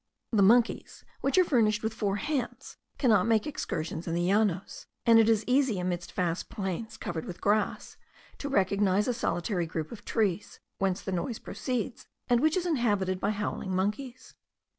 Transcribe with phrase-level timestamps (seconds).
[0.31, 5.19] The monkeys which are furnished with four hands cannot make excursions in the Llanos; and
[5.19, 7.97] it is easy, amidst vast plains covered with grass,
[8.39, 13.19] to recognize a solitary group of trees, whence the noise proceeds, and which is inhabited
[13.19, 14.33] by howling monkeys.